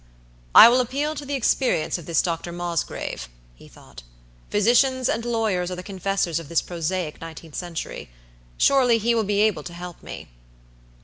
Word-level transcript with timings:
"I 0.55 0.67
will 0.67 0.81
appeal 0.81 1.13
to 1.13 1.27
the 1.27 1.35
experience 1.35 1.99
of 1.99 2.07
this 2.07 2.23
Dr. 2.23 2.51
Mosgrave," 2.51 3.29
he 3.53 3.67
though; 3.67 3.93
"physicians 4.49 5.07
and 5.07 5.23
lawyers 5.23 5.69
are 5.69 5.75
the 5.75 5.83
confessors 5.83 6.39
of 6.39 6.49
this 6.49 6.59
prosaic 6.63 7.21
nineteenth 7.21 7.53
century. 7.53 8.09
Surely, 8.57 8.97
he 8.97 9.13
will 9.13 9.23
be 9.23 9.41
able 9.41 9.61
to 9.61 9.73
help 9.73 10.01
me." 10.01 10.29